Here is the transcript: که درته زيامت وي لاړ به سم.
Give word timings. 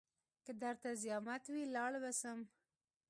که 0.45 0.51
درته 0.63 0.89
زيامت 1.03 1.43
وي 1.53 1.63
لاړ 1.75 1.91
به 2.03 2.11
سم. 2.21 2.39